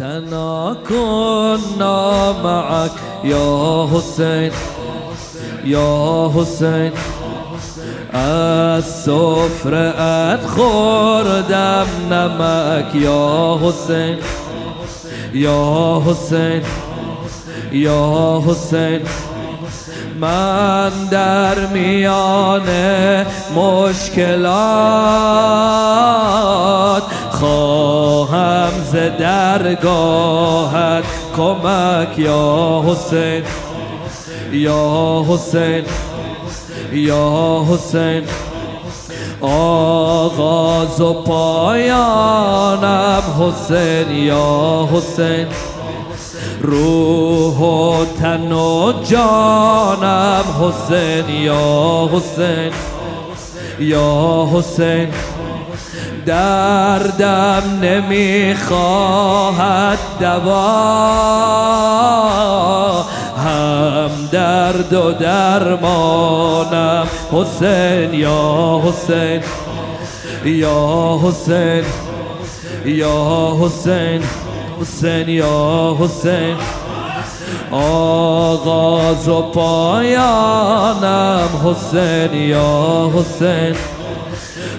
ليتنا 0.00 0.76
كنا 0.88 2.32
معك 2.44 2.90
يا 3.24 3.88
حسين 3.94 4.52
يا 5.64 6.30
حسين 6.36 6.92
السفرة 8.14 9.94
أدخل 9.98 11.42
دم 11.48 11.86
نمك 12.10 12.94
يا 12.94 13.58
حسين 13.62 14.18
يا 15.34 16.02
حسين 16.06 16.62
يا 17.72 18.42
حسين 18.48 19.02
من 20.20 21.08
در 21.10 21.66
میان 21.72 22.68
مشکلات 23.56 24.94
درگاهت 29.18 31.04
کمک 31.36 32.18
یا 32.18 32.82
حسین 32.88 33.42
یا 34.52 35.24
حسین 35.28 35.84
یا 36.92 37.64
حسین. 37.70 38.22
آغاز 39.40 41.00
و 41.00 41.12
پایانم 41.12 42.42
حسین 43.40 44.10
یا 44.10 44.88
حسین. 44.92 45.46
روح 46.60 47.58
و 47.58 48.04
تن 48.04 48.52
و 48.52 48.92
جانم 49.02 50.44
حسین 50.60 51.28
یا 51.28 52.08
حسین. 52.12 52.72
یا 53.78 54.48
حسین. 54.54 55.08
دردم 56.26 57.62
نمی‌خواهد 57.82 59.98
دوا. 60.20 61.24
هم 63.38 64.10
درد 64.32 64.92
و 64.92 65.12
درمانم. 65.12 67.06
حسین 67.32 68.14
یا 68.14 68.82
حسین. 68.84 69.42
یا 70.44 71.18
حسین. 71.22 71.84
یا 72.84 73.56
حسین. 73.60 74.22
حسین 74.80 75.28
یا 75.28 75.96
حسین. 76.00 76.56
آغاز 77.70 79.28
و 79.28 79.42
پایانم. 79.42 81.48
حسین 81.64 82.34
یا 82.34 83.10
حسین. 83.16 83.76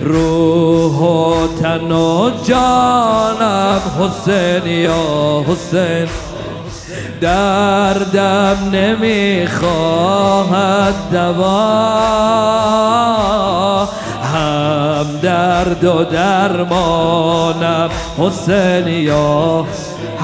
روح 0.02 0.96
و 0.96 1.48
تن 1.62 1.92
و 1.92 2.32
جانم 2.44 3.82
حسین 4.00 4.66
یا 4.66 5.44
حسین. 5.48 6.08
دردم 7.22 8.58
نمی‌خواهد 8.74 9.66
دوا. 11.12 12.56
هم 14.34 15.06
درد 15.22 15.84
و 15.84 16.04
درمانم 16.04 17.90
حسین 18.20 18.88
یا 18.88 19.66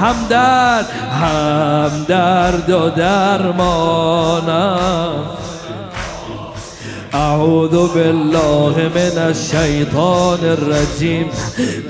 هم 0.00 0.14
درد 0.30 0.86
هم 1.22 1.90
درد 2.08 2.70
و 2.70 2.90
درمانم. 2.90 4.72
أعوذ 7.14 7.94
بالله 7.94 8.74
من 8.94 9.18
الشیطان 9.18 10.44
الرجیم 10.44 11.30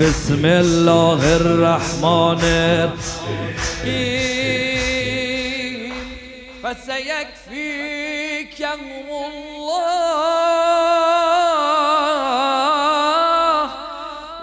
بسم 0.01 0.45
الله 0.45 1.35
الرحمن 1.35 2.39
الرحیم 3.63 4.03
فسيكفيك 6.63 8.59
الله 9.11 9.63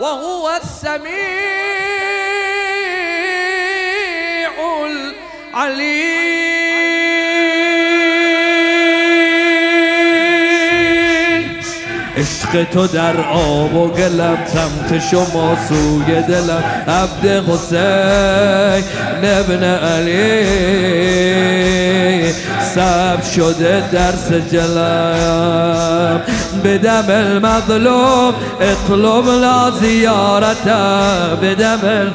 وهو 0.01 0.51
السميع 0.65 1.11
العليم. 5.55 6.30
عشق 12.17 12.65
تو 12.65 12.87
در 12.87 13.21
آب 13.21 13.75
و 13.75 13.89
گلم 13.89 14.39
سمت 14.47 14.99
شما 15.11 15.57
سوی 15.69 16.23
دلم. 16.23 16.65
عبد 16.89 17.27
حسین 17.49 18.85
ابن 19.23 19.65
علی. 19.65 20.47
سب 22.75 23.23
شده 23.35 23.83
در 23.93 24.13
سجلم. 24.13 26.21
بدم 26.65 27.05
المظلوم 27.09 28.35
اطلب 28.61 29.29
لا 29.29 29.71
زیارته 29.71 30.71
بدم 31.43 31.79
ال... 31.83 32.11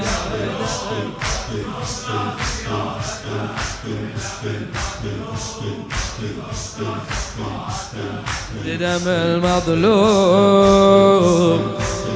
بدم 8.65 9.07
المظلوم 9.07 10.55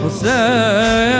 حسين 0.06 1.20